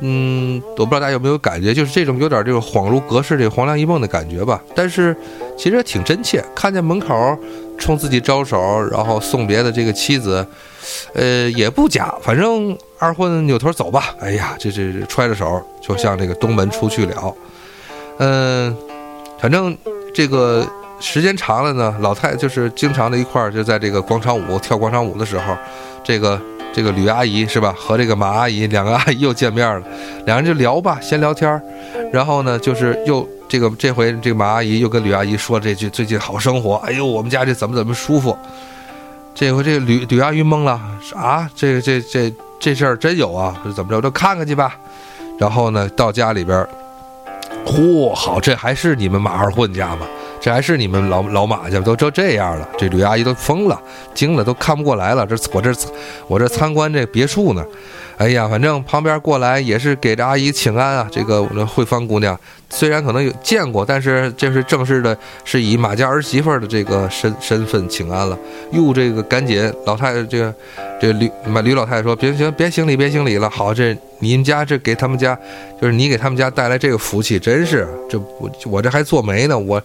[0.00, 4.60] 嗯，我不知道大家有没有感觉，就是这种有点这种恍如隔世、这个黄粱一梦的感觉吧。
[4.74, 5.16] 但是
[5.56, 7.38] 其实挺真切，看见门口
[7.78, 10.46] 冲自己招手，然后送别的这个妻子。
[11.14, 14.14] 呃，也不假，反正二混扭头走吧。
[14.20, 17.34] 哎呀，这这揣着手就向这个东门出去了。
[18.18, 18.76] 嗯，
[19.38, 19.76] 反正
[20.12, 20.66] 这个
[20.98, 25.56] 时间长了呢，老太就是经常的一块儿就在这个广场舞跳广场舞的时候，
[26.02, 26.40] 这个
[26.72, 29.86] 这个吕阿姨是吧，和这个马阿姨两个阿姨又见面了，
[30.26, 31.62] 两人就聊吧，先聊天，
[32.12, 38.34] 然后呢就是又这个这回这个马阿姨又跟吕阿姨说这句最近好生活，哎呦我们家这怎么怎么舒服。
[39.34, 40.80] 这回这吕吕阿姨懵了，
[41.14, 43.54] 啊，这这这这事儿真有啊？
[43.62, 44.00] 是怎么着？
[44.00, 44.74] 都看看去吧。
[45.38, 46.66] 然后呢，到家里边，
[47.66, 50.06] 嚯，好，这还是你们马二混家吗？
[50.40, 52.66] 这还是你们老老马家都都这样了？
[52.78, 53.78] 这吕阿姨都疯了，
[54.14, 55.26] 惊了，都看不过来了。
[55.26, 55.74] 这我这
[56.26, 57.62] 我这参观这别墅呢。
[58.16, 61.08] 哎呀，反正旁边过来也是给这阿姨请安啊。
[61.10, 62.38] 这个我们慧芳姑娘
[62.70, 68.38] 虽然可能有见过，但是这是正式的，是以马家儿媳妇的这个身身份请安了。
[68.72, 70.54] 哟，这个赶紧，老太太这个
[71.00, 73.50] 这吕马吕老太太说：“别行，别行礼，别行礼了。
[73.50, 75.36] 好，这你们家这给他们家，
[75.80, 79.82] 就是你给他们家带来这个福气，真是这我我这还做媒呢，我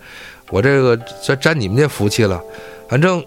[0.49, 2.41] 我这个这沾你们这福气了。
[2.87, 3.21] 反正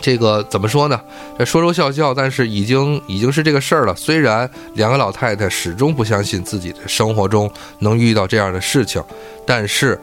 [0.00, 1.00] 这个怎么说呢？
[1.38, 3.94] 这说说笑笑，但是已经已经是这个事儿了。
[3.96, 9.02] 虽然两个老太太始终不相信自己的生活中能遇到这样的事情，
[9.46, 9.98] 但是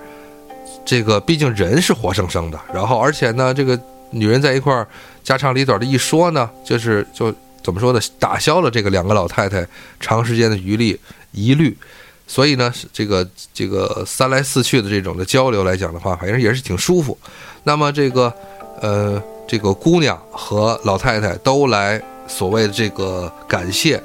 [0.85, 2.59] 这个毕竟人是活生生的。
[2.73, 3.79] 然后而且呢，这个
[4.09, 4.87] 女人在一块儿
[5.23, 7.99] 家长里短的一说呢，就是就怎么说呢？
[8.19, 9.65] 打消了这个两个老太太
[9.99, 10.99] 长时间的疑虑
[11.31, 11.75] 疑虑。
[12.27, 17.17] 所以呢，这个这个三来四去的这种的交流来讲的话，反正也是挺舒服。
[17.63, 18.33] 那么这个
[18.81, 19.21] 呃。
[19.47, 24.01] 这个姑娘和老太太都来所谓的这个感谢，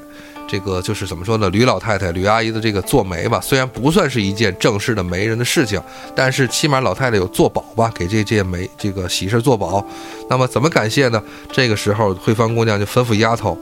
[0.48, 1.48] 这个就是怎么说呢？
[1.50, 5.80] 吕老太太、吕阿姨的这个做媒吧，虽然不算是一件正式的媒人的事情，
[6.14, 9.84] 但是起码老太太有做保吧，给这件媒这个喜事做保。
[10.28, 11.22] 那么怎么感谢呢？
[11.52, 13.56] 这个时候慧芳姑娘就吩咐丫头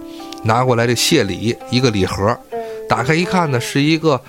[0.45, 2.37] 拿过来这谢礼，一个礼盒，
[2.89, 4.21] 打开一看呢，是一个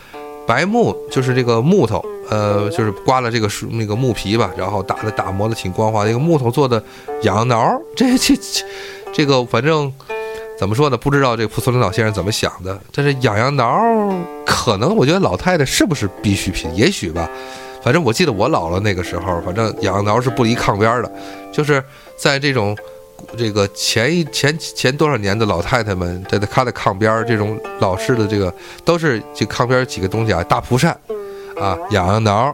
[0.46, 2.04] 白木，就是这个木头。
[2.30, 6.82] 呃，就是刮了这个树那个木皮吧，然后打的打磨的挺光滑，一个木头做的
[7.24, 8.66] 痒痒挠，这这这
[9.14, 9.92] 这个反正
[10.60, 10.98] 怎么说呢？
[10.98, 12.80] 不知道这蒲松龄老先生怎么想的。
[12.92, 14.14] 但是痒痒挠，
[14.46, 16.70] 可能我觉得老太太是不是必需品？
[16.76, 17.30] 也许吧。
[17.84, 21.12] 反正我记得我姥姥那个时候，反正痒痒挠是不离炕边的，
[21.54, 21.82] 就是
[22.18, 22.76] 在这种
[23.38, 31.00] 这个前一前前多少年的老太太们，在她的炕边这种老式的这个都是这炕边几个东西啊，大蒲扇。
[31.60, 32.54] 啊，痒痒挠，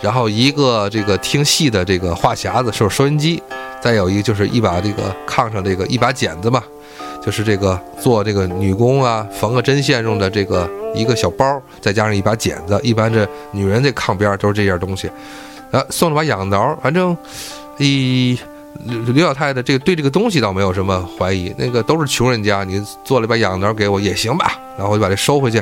[0.00, 3.42] 然后一个这个听戏的这个话匣子，是收音机，
[3.80, 6.62] 再有一个就是一把这个炕上这个一把剪子嘛，
[7.24, 15.10] 就是这个做这个女工啊缝个针线用的这个一个小包，再加上一把剪子，一般这女人这炕边都是这件东西。
[15.72, 17.16] 啊，送了把痒痒挠，反正，
[17.78, 18.38] 一
[19.14, 25.60] 刘老太太这个对这个东西倒没有什么怀疑，那个都是穷人家，你做了一把痒挠给我也行吧，然后我就把这收回去。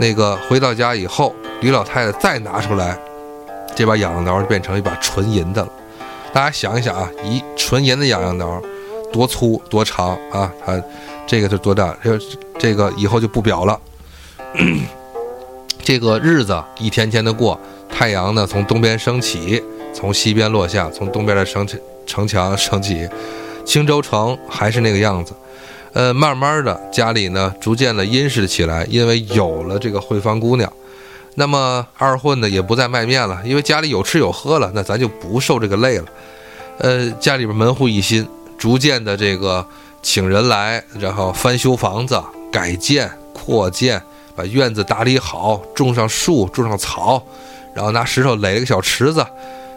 [0.00, 1.32] 那个回到家以后。
[1.60, 2.98] 李老太太再拿出来
[3.76, 5.68] 这把痒痒挠，就变成一把纯银的了。
[6.32, 8.58] 大家想一想啊，一纯银的痒痒挠，
[9.12, 10.50] 多粗多长啊？
[10.64, 10.82] 它
[11.26, 11.94] 这个是多大？
[12.02, 12.18] 这
[12.58, 13.78] 这个以后就不表了。
[15.84, 17.60] 这个日子一天天的过，
[17.90, 21.68] 太阳呢从东边升起，从西边落下，从东边的城
[22.06, 23.06] 城墙升起，
[23.66, 25.34] 青州城还是那个样子。
[25.92, 30.72] 呃，慢慢的家里呢逐渐的殷实起来，因为有了这个慧芳姑娘。
[31.36, 36.04] 那么二混呢也不再卖面了，因为家里有吃有喝了，那咱就不受这个累了。
[36.78, 38.26] 呃，家里边门户一新，
[38.58, 39.64] 逐渐的这个
[40.02, 44.02] 请人来，然后翻修房子、改建、扩建，
[44.34, 47.22] 把院子打理好，种上树，种上草，
[47.74, 49.24] 然后拿石头垒了个小池子，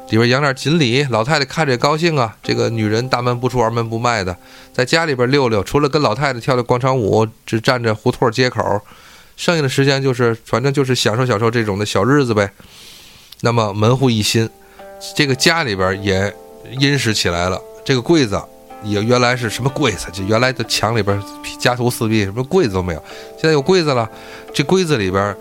[0.09, 1.03] 里边养点锦鲤。
[1.03, 2.35] 老太太看着也高兴啊。
[2.43, 4.35] 这个女人大门不出二门不迈的，
[4.73, 8.81] 在家里边溜溜，除了跟老太太跳跳广场舞，只站着胡同街口。
[9.35, 12.51] 剩下的时间就是，反正就是享受享受这种的小日子呗。
[13.41, 14.47] 那么门户一新，
[15.15, 16.31] 这个家里边也
[16.79, 17.59] 殷实起来了。
[17.83, 18.39] 这个柜子
[18.83, 20.07] 也原来是什么柜子？
[20.13, 21.19] 就原来的墙里边
[21.59, 23.03] 家徒四壁，什么柜子都没有。
[23.31, 24.07] 现在有柜子了，
[24.53, 25.35] 这柜子里边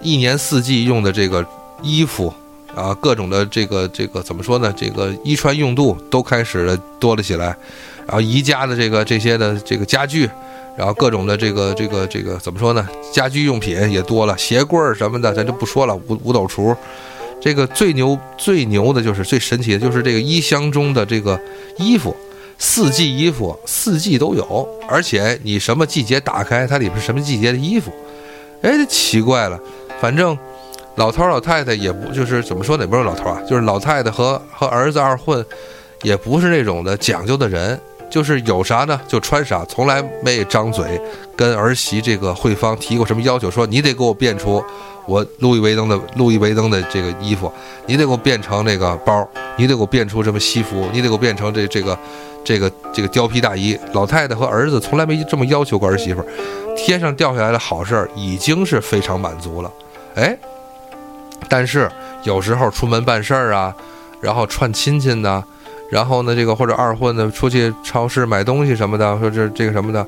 [0.00, 1.44] 一年四季用的这个
[1.82, 2.32] 衣服
[2.74, 4.72] 啊，各种的这个这个怎么说呢？
[4.76, 7.56] 这个衣穿用度都开始了多了起来。
[8.06, 10.28] 然后宜家的这个这些的这个家具。
[10.74, 12.88] 然后各种的这个这个这个怎么说呢？
[13.12, 15.94] 家居用品也多了，鞋柜儿什么的咱就不说了。
[15.94, 16.74] 五五斗橱，
[17.42, 21.38] 这个最牛最牛的就是最神奇的就是这个衣箱中的这个
[21.76, 22.16] 衣服，
[22.56, 27.92] 四季衣服四季都有，而且你什么季节打开它里边什么季节的衣服，
[28.62, 29.60] 哎，奇怪了。
[30.00, 30.36] 反正
[30.96, 32.86] 老头老太太也不就是怎么说呢？
[32.86, 35.44] 不是老头啊，就是老太太和和儿子二混，
[36.02, 37.78] 也不是那种的讲究的人。
[38.10, 41.00] 就是有啥呢就穿啥，从来没张嘴
[41.34, 44.62] 跟儿媳这个慧芳提过什么要求，说你得给我变出
[45.06, 47.50] 我路易威登的路易威登的这个衣服，
[47.86, 49.26] 你得给我变成那个包，
[49.56, 51.98] 你得给我变出什么西服，你得给我变成这这个
[52.44, 53.78] 这个这个貂皮大衣。
[53.94, 56.22] 老太太和儿子从来没这么要求过儿媳妇，
[56.76, 59.72] 天上掉下来的好事儿已经是非常满足了。
[60.16, 60.36] 哎，
[61.48, 61.90] 但是
[62.22, 63.74] 有时候出门办事儿啊，
[64.20, 65.42] 然后串亲戚呢。
[65.90, 70.06] 然后呢，这个或者二混的出去超市买东西什么的，说这这个什么的，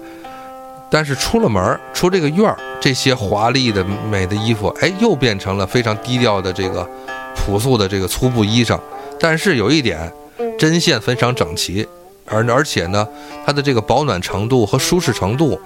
[0.90, 6.88] 但是出了门出这个院儿，这些华丽的美的衣服，哎，又变成了非常低调的这个
[7.37, 8.81] 朴素的这个粗布衣裳。
[9.20, 10.11] 但是有一点，
[10.59, 11.87] 针线非常整齐，
[12.25, 13.07] 而而且呢，
[13.44, 15.61] 它的这个保暖程度和舒适程度，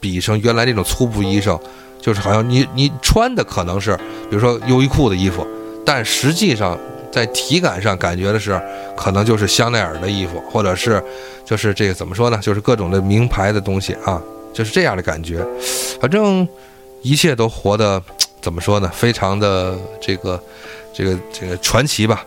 [0.00, 1.56] 比上原来那种粗布衣裳，
[2.00, 3.96] 就是好像你你穿的可能是，
[4.28, 5.46] 比如说优衣库的衣服，
[5.84, 6.78] 但实际上。
[7.12, 8.56] 在体感上感觉的是，
[8.96, 11.02] 可能就是香奈儿的衣服，或者是，
[11.44, 12.38] 就是这个怎么说呢？
[12.40, 15.44] 就是各种的名牌的东西啊，就是这样的感觉。
[16.00, 16.46] 反正
[17.02, 18.00] 一切都活得
[18.40, 18.88] 怎么说呢？
[18.94, 20.40] 非常的这个
[20.94, 22.24] 这个这个传奇吧。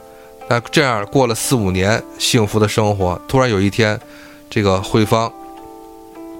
[0.50, 3.98] 那这样过了四五年幸福的生活，突然有一天，
[4.50, 5.32] 这个慧芳，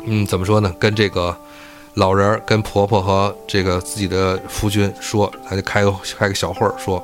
[0.04, 0.76] 嗯，怎么说呢？
[0.78, 1.34] 跟这个
[1.96, 7.04] 老人、跟婆婆和这个自己的夫君说，他就开个开个小会儿，说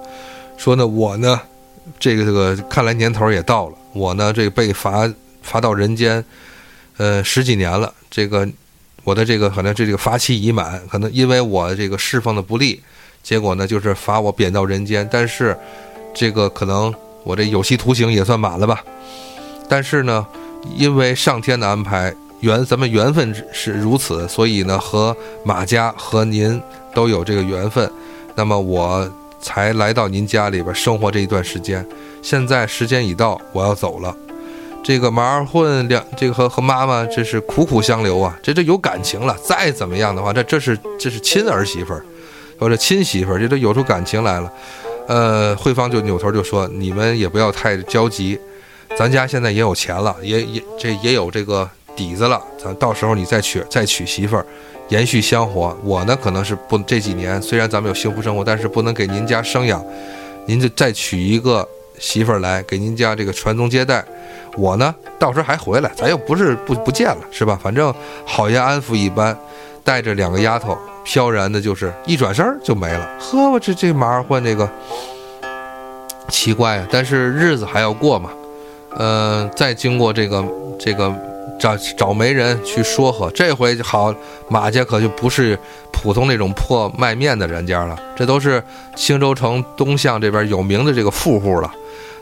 [0.58, 1.40] 说呢，我呢，
[2.00, 6.24] 这个这个看来年头也到了，我呢，这被罚罚到人间，
[6.98, 8.48] 呃，十几年了，这个
[9.04, 12.82] 我的这个可能这这个罚期已满，可能因为我这个侍奉的不利，
[13.22, 15.58] 结果呢就是罚我贬到人间，但是。
[16.12, 18.84] 这个可能我这有期徒刑也算满了吧，
[19.70, 20.26] 但是呢，
[20.76, 26.62] 因为上天的安排，缘咱们缘分是如此，所以呢，和马家和您
[26.94, 27.90] 都有这个缘分，
[28.36, 29.10] 那么我
[29.42, 31.86] 才来到您家里边生活这一段时间。
[32.22, 34.16] 现在时间已到，我要走了。
[34.82, 39.38] 这个马二混两，这个和和妈妈这是苦苦相留啊，这这有感情了。
[39.44, 42.04] 再怎么样的话，这这是这是亲儿媳妇儿，
[42.58, 44.52] 或者亲媳妇儿，这都有出感情来了。
[45.08, 48.40] 呃，慧芳就扭头就说：“你们也不要太焦急，
[48.98, 51.70] 咱家现在也有钱了，也也这也有这个
[52.00, 52.42] 底子了。
[52.58, 54.46] 咱到时候你再娶再娶媳妇儿，
[54.88, 55.76] 延续香火。
[55.84, 59.84] 我呢可能是不这几年虽然咱们有幸福生活，但是不能给您家生养，
[60.46, 61.68] 您就再娶一个
[62.00, 64.02] 媳妇儿来给您家这个传宗接代。
[64.56, 67.60] 我呢到时候还回来，咱又不是不不见了，是吧？
[67.62, 67.94] 反正
[68.26, 69.38] 好言安抚一般，
[69.84, 73.10] 带着两个丫头。”飘然的，就是一转身就没了。
[73.20, 74.70] 呵，我这这马二换这个
[76.28, 76.88] 奇怪啊！
[76.92, 78.30] 但是日子还要过嘛。
[78.96, 80.46] 嗯，再经过这个
[80.78, 81.12] 这个
[81.58, 84.14] 找找媒人去说和，这回好，
[84.50, 85.58] 马家可就不是
[85.92, 88.62] 普通那种破卖面的人家了，这都是
[88.96, 91.74] 青州城东巷这边有名的这个富户了。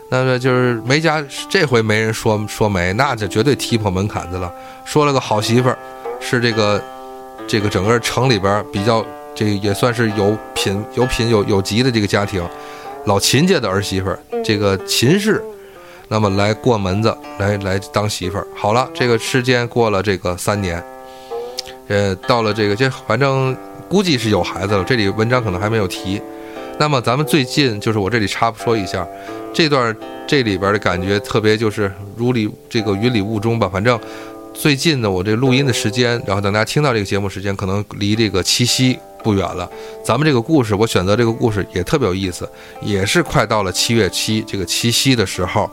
[0.09, 4.51] 那么就是梅家这回没人说说媒，那就绝对踢破门槛子了。
[4.85, 5.77] 说了个好媳妇儿，
[6.19, 6.81] 是这个。
[7.47, 12.45] 这个整个城里边比较，这也算是有品、有品、有有级的这个家庭，
[13.05, 15.41] 老秦家的儿媳妇儿，这个秦氏，
[16.07, 18.47] 那么来过门子，来来当媳妇儿。
[18.55, 20.83] 好了，这个时间过了这个三年，
[21.87, 23.55] 呃，到了这个，这反正
[23.89, 24.83] 估计是有孩子了。
[24.83, 26.21] 这里文章可能还没有提。
[26.79, 29.07] 那么咱们最近就是我这里插说一下，
[29.53, 29.95] 这段
[30.27, 33.99] 这里边的感觉特别就是如里这个云里雾中吧，反正。
[34.59, 39.69] 最近呢，我这录音的时间，然后等大家听到这个节目时间，可能离这个七夕不远了。
[40.03, 42.49] 咱们这个故事，我选择这个故事也特别有意思，
[42.81, 45.69] 也是快到了七月七这个七夕的时候。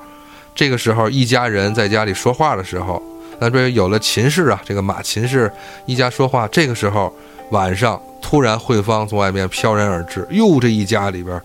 [0.54, 3.02] 这个时候，一家人在家里说话的时候，
[3.38, 5.50] 那这有了秦氏啊，这个马秦氏
[5.86, 6.46] 一家说话。
[6.48, 7.14] 这个时候
[7.50, 11.40] 晚上，突然慧芳从外面飘然而至，哟，这一家里边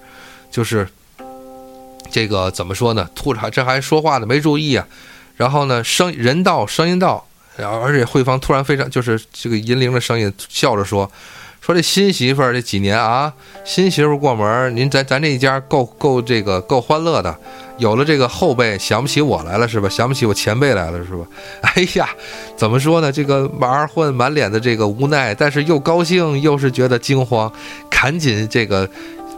[0.51, 0.87] 就是
[2.11, 3.09] 这个怎么说呢？
[3.15, 4.85] 突然这还说话呢，没注意啊。
[5.35, 7.25] 然后呢，声人到，声音到。
[7.61, 11.11] 而且慧芳突然非常就是这个银铃的声音，笑着说
[11.59, 13.33] ：“说这新媳妇儿这几年啊，
[13.65, 17.37] 新媳妇过门，您咱咱这一家够够这个够欢乐的，
[17.79, 19.89] 有了这个后辈，想不起我来了是吧？
[19.89, 21.25] 想不起我前辈来了是吧？
[21.75, 22.07] 哎呀，
[22.55, 23.11] 怎么说呢？
[23.11, 27.51] 这个马二混满脸的这个无奈，但是又高兴又是觉得惊慌，
[27.89, 28.87] 赶紧这个。”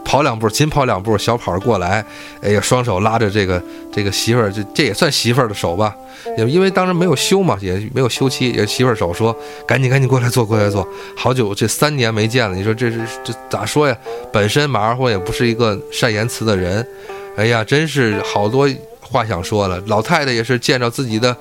[0.04, 2.04] 跑两步，紧跑两步，小跑过来，
[2.41, 3.62] 哎呀，双手拉着这个
[3.93, 5.95] 这个媳妇儿，这这也算媳妇儿的手吧？
[6.36, 9.34] 也因为当时没有休嘛，也没有休妻，也媳妇儿手说
[9.67, 13.95] ：“赶紧赶紧过来坐，过来坐。”好久这三年没见了，你说这是这咋说呀？
[14.34, 16.86] 本身马二混也不是一个善言辞的人，
[17.38, 19.82] 哎呀，真是好多话想说了。
[19.88, 21.36] 老太太也是见着自己的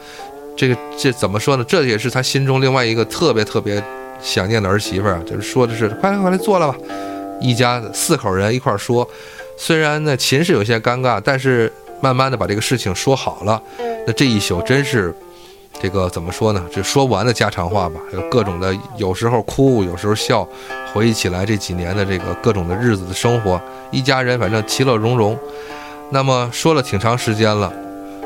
[0.57, 1.65] 这个这怎么说呢？
[1.65, 3.83] 这也是她心中另外一个特别特别
[4.23, 6.77] 想念的儿媳妇儿，就是说的是：“快来快来坐了吧。”
[7.41, 9.09] 一家四口人一块说，
[9.57, 13.63] 虽然呢情是有些尴尬，但是慢慢的把这个事情说好了。
[14.07, 15.15] 那这一宿真是，
[15.83, 16.65] 这个怎么说呢？
[16.73, 20.47] 这说不完的家常话吧，有各种的，有时候哭，有时候笑，
[20.93, 23.61] 回忆起来这几年的这个各种的日子的生活，
[23.91, 25.39] 一家人反正其乐融融。
[26.11, 27.73] 那么说了挺长时间了，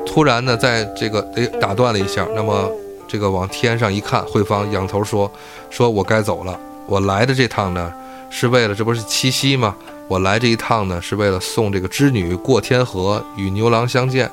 [0.05, 2.71] 突然呢，在这个诶打断了一下，那么
[3.07, 5.31] 这个往天上一看，慧芳仰头说
[5.71, 7.93] ：“说我该走了，我来的这趟呢。”
[8.31, 9.77] 是为了这不是七夕吗？
[10.09, 14.29] 我来这一趟呢，是为了送这个织女过天河，与牛郎相见。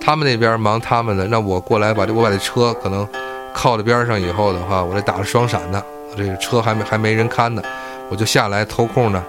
[0.00, 3.06] 他们那边忙他们的，那我过来把这我把这车可能
[3.52, 7.62] 靠在边上以后的话，我这打着双闪呢，我这个车还没还没人看呢，
[8.08, 9.22] 我就下来偷空呢，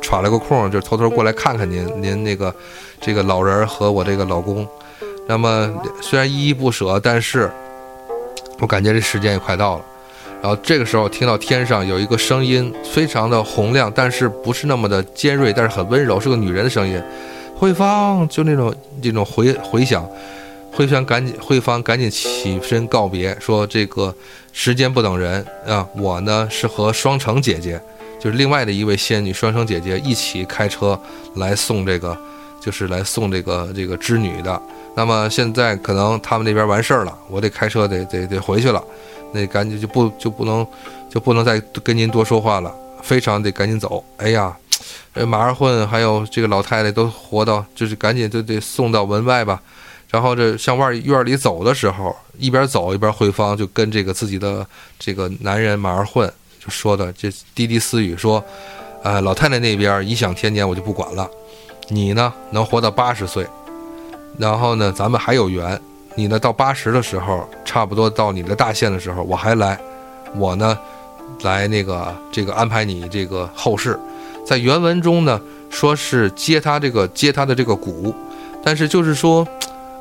[0.00, 2.54] 喘了个空，就偷偷过来看看您，您那个
[3.00, 4.66] 这个老人和我这个老公。
[5.28, 7.50] 那么虽然依依不舍，但是
[8.60, 9.84] 我感觉这时间也快到了。
[10.42, 17.02] 然后这个时候听到天上有一个声音，非常的洪亮，但是不是那么的尖锐，但是很温柔，是个女人的声音。
[17.58, 20.06] 慧芳就那种这种回回响，
[20.72, 24.14] 慧芳赶紧慧芳赶紧起身告别，说这个
[24.52, 27.80] 时间不等人啊，我呢是和双城姐姐，
[28.20, 30.98] 就是另外的一位仙女双城姐姐一起开车
[31.36, 32.16] 来送这个
[32.60, 34.60] 就是来送这个这个织女的。
[34.94, 38.82] 那么现在可能他们那边完事儿了，我得开车得得得回去了，
[39.32, 40.66] 那赶紧就不就不能
[41.08, 44.04] 就不能再跟您多说话了，非常得赶紧走。
[44.18, 44.54] 哎呀，
[45.14, 49.60] 这马二混还有这个老太太都活到，就是赶紧就得送到门外吧。
[50.10, 54.66] 然后这向外院里走的时候，一边走一边慧芳就跟这个自己的
[54.98, 58.42] 这个男人马二混就说的这滴滴私语说，
[59.02, 61.28] 呃，老太太那边颐享天年我就不管了，
[61.88, 63.46] 你呢能活到八十岁。
[64.38, 65.80] 然后呢，咱们还有缘。
[66.14, 69.78] 你呢，到八十的时候，差不多到你的大限的时候，我还来，
[70.34, 70.78] 我呢，
[71.42, 73.98] 来那个这个安排你这个后事。
[74.46, 78.14] 在原文中呢，说是接他这个接他的这个骨，
[78.62, 79.46] 但是就是说，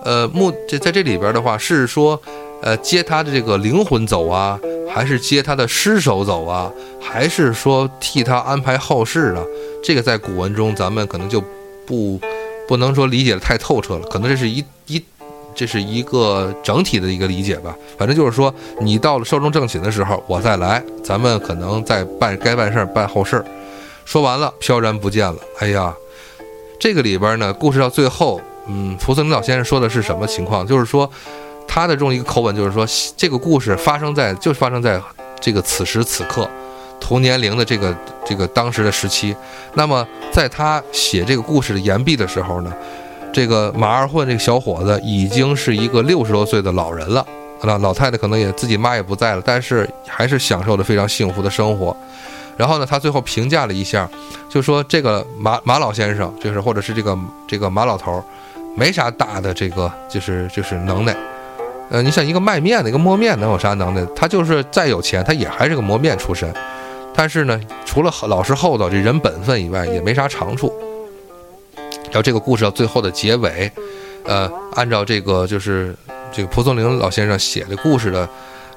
[0.03, 2.21] 呃，目这在这里边的话是说，
[2.61, 4.59] 呃，接他的这个灵魂走啊，
[4.93, 6.71] 还是接他的尸首走啊，
[7.01, 9.43] 还是说替他安排后事呢？
[9.83, 11.43] 这个在古文中咱们可能就
[11.85, 12.19] 不。
[12.67, 14.99] 不能说理解的太透彻了，可能这是一一，
[15.53, 17.75] 这是一个整体的一个理解吧。
[17.95, 23.45] 反正就是说，你到了寿终正寝的时候，我再来，咱们可能再办该办事儿办后事儿。
[24.05, 25.35] 说完了，飘然不见了。
[25.59, 25.93] 哎呀，
[26.79, 30.65] 这个里边呢，故事到最后，嗯，蒲松龄老先生说的是什么情况？
[30.65, 31.09] 就是说，
[31.67, 32.85] 他的这种一个口吻，就是说，
[33.17, 35.01] 这个故事发生在，就是发生在
[35.41, 36.47] 这个此时此刻。
[36.97, 37.95] 同年龄的这个
[38.25, 39.35] 这个当时的时期，
[39.73, 42.71] 那么在他写这个故事的言毕的时候呢，
[43.33, 47.25] 这个马二混这个小伙子已经是一个六十多岁的老人了，
[47.61, 51.95] 那老太太可能也自己妈也不在了，但是还是享受着非常幸福的生活。
[52.57, 54.09] 然后呢，他最后评价了一下，
[54.49, 58.23] 就说这个马马老先生，就是或者是这个这个马老头，
[58.75, 61.15] 没啥大的这个就是就是能耐。
[61.89, 64.03] 呃，你像一个卖面的一个磨面能有啥能耐？
[64.15, 66.51] 他就是再有钱，他也还是个磨面出身。
[67.13, 70.73] 但是呢，除了老实厚道、这人本分以外，也没啥长处。
[72.05, 73.71] 然后这个故事到最后的结尾，
[74.25, 75.95] 呃，按照这个就是
[76.31, 78.27] 这个蒲松龄老先生写的故事的，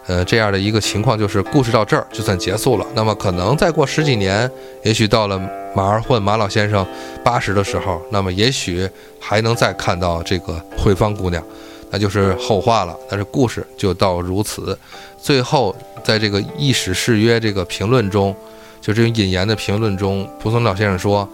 [0.09, 2.87] 呃，这样的一个情况，就是故事到这儿就算结束了。
[2.95, 4.51] 那么可能再过十几年，
[4.83, 5.39] 也许到了
[5.77, 6.85] 马二混马老先生
[7.23, 8.89] 八十的时候，那么也许
[9.21, 11.45] 还能再看到这个慧芳姑娘。
[11.91, 14.79] 那就是后话了，但是故事就到如此。
[15.21, 18.35] 最后，在这个《异史誓约》这个评论中，
[18.81, 21.29] 就这种引言的评论中，蒲松老先生说，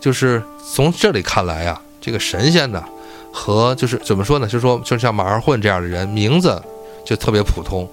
[0.00, 0.42] 就是
[0.74, 2.82] 从这里看来啊，这个神仙呢，
[3.32, 4.46] 和就是怎么说呢？
[4.46, 6.62] 就是说，就像马二混这样的人，名字
[7.04, 7.88] 就特别普通，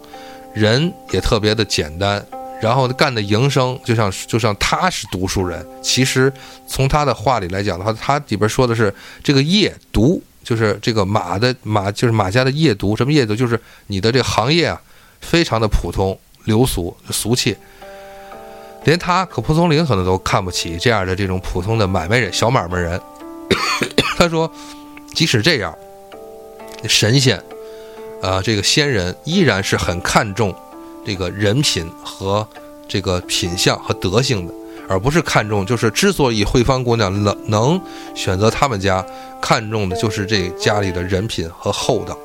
[0.54, 2.26] 人也特别的简单，
[2.62, 5.66] 然后干的营生就像就像他是读书人。
[5.82, 6.32] 其实
[6.68, 8.94] 从他的话里来讲的话，他里边说的是
[9.24, 10.22] 这个业读。
[10.44, 13.34] 就是这个马的马，就是马家的业读，什么业读？
[13.34, 14.82] 就是你的这个行业啊，
[15.22, 17.56] 非常的普通、流俗、俗气，
[18.84, 23.00] 连他可蒲松龄可能都看不起这样的这种普通的买卖人、小买卖人。
[24.18, 24.52] 他说，
[25.14, 25.74] 即使这样，
[26.90, 27.42] 神仙，
[28.24, 30.56] 啊，这个仙人依然是很看重
[31.06, 32.48] 这个人品和
[32.88, 34.54] 这个品相和德性的。
[34.90, 37.82] 而不是看重，就是之所以慧芳姑娘能能
[38.14, 39.04] 选择他们家，
[39.42, 42.18] 看重的就是这家里的人品和厚道，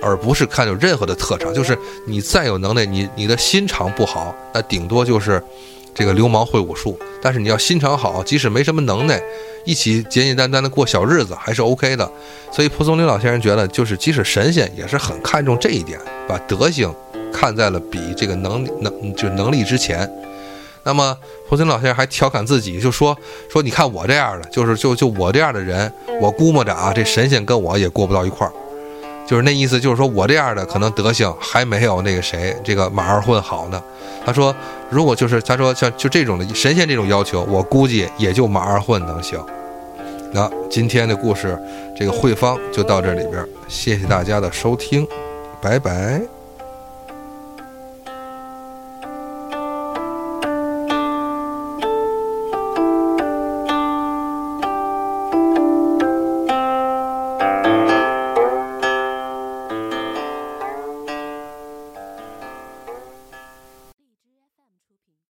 [0.00, 1.52] 而不是看重任何的特长。
[1.52, 1.76] 就是
[2.06, 5.42] 你再有能耐，你你的心肠不好，那顶多就是
[5.96, 6.96] 这个流氓会武术。
[7.20, 9.20] 但是你要心肠好，即使没什么能耐，
[9.64, 12.08] 一起简简单单的过小日子还是 OK 的。
[12.52, 16.94] 所以蒲松龄老先生觉得，就是即使神仙也是很看重这一点，把德行
[17.32, 20.08] 看在了比这个能能就能力之前。
[20.84, 21.18] 那么，
[21.48, 23.16] 蒲松龄老先生还调侃自己，就说
[23.50, 28.52] 说你看我这样的，就是就就我这样的人，我估摸着啊，这神仙跟我也过不到一块儿，
[29.26, 33.82] 就是那意思，就是说我这样的可能德行还没有那个谁这个马二混好呢。
[34.24, 34.54] 他说，
[34.88, 39.38] 如果就是他说像就这种的神仙这种要求，我估计也就马二混能行。
[40.32, 41.58] 那今天的故事，
[41.96, 45.06] 这个慧芳就到这里边，谢谢大家的收听，
[45.60, 46.35] 拜拜。